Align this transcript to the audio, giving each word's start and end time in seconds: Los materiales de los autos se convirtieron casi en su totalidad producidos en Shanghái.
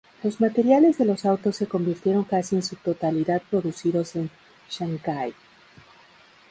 Los 0.23 0.41
materiales 0.41 0.97
de 0.97 1.05
los 1.05 1.25
autos 1.25 1.57
se 1.57 1.67
convirtieron 1.67 2.23
casi 2.23 2.55
en 2.55 2.63
su 2.63 2.75
totalidad 2.75 3.39
producidos 3.51 4.15
en 4.15 4.31
Shanghái. 4.67 5.35